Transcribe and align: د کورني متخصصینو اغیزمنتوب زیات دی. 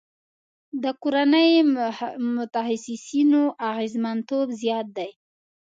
د 0.83 0.85
کورني 1.01 1.49
متخصصینو 2.35 3.43
اغیزمنتوب 3.69 4.47
زیات 4.61 4.87
دی. 4.97 5.09